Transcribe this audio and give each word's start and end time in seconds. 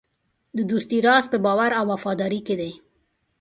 د 0.57 0.59
دوستۍ 0.69 0.99
راز 1.07 1.25
په 1.31 1.37
باور 1.45 1.71
او 1.79 1.85
وفادارۍ 1.93 2.39
کې 2.47 2.55
دی. 2.61 2.71